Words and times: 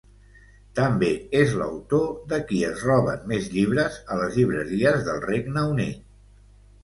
També 0.77 1.09
és 1.39 1.51
l'autor 1.59 2.07
de 2.31 2.39
qui 2.51 2.61
es 2.69 2.81
roben 2.87 3.29
més 3.33 3.49
llibres 3.57 3.99
a 4.15 4.19
les 4.21 4.39
llibreries 4.41 5.05
del 5.11 5.23
Regne 5.27 5.67
Unit. 5.75 6.01